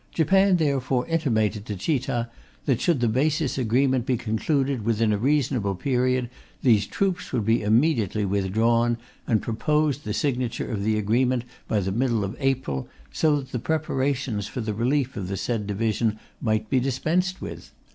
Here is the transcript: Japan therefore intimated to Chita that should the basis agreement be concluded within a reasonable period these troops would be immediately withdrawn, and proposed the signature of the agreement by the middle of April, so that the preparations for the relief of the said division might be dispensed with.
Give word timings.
Japan 0.15 0.57
therefore 0.57 1.05
intimated 1.05 1.63
to 1.67 1.75
Chita 1.75 2.27
that 2.65 2.81
should 2.81 3.01
the 3.01 3.07
basis 3.07 3.59
agreement 3.59 4.07
be 4.07 4.17
concluded 4.17 4.83
within 4.83 5.13
a 5.13 5.17
reasonable 5.19 5.75
period 5.75 6.27
these 6.63 6.87
troops 6.87 7.31
would 7.31 7.45
be 7.45 7.61
immediately 7.61 8.25
withdrawn, 8.25 8.97
and 9.27 9.43
proposed 9.43 10.03
the 10.03 10.11
signature 10.15 10.71
of 10.71 10.83
the 10.83 10.97
agreement 10.97 11.43
by 11.67 11.79
the 11.79 11.91
middle 11.91 12.23
of 12.23 12.35
April, 12.39 12.87
so 13.13 13.35
that 13.35 13.51
the 13.51 13.59
preparations 13.59 14.47
for 14.47 14.59
the 14.59 14.73
relief 14.73 15.15
of 15.15 15.27
the 15.27 15.37
said 15.37 15.67
division 15.67 16.17
might 16.41 16.67
be 16.67 16.79
dispensed 16.79 17.39
with. 17.39 17.71